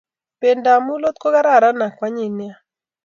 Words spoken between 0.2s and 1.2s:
Pendo ab mulot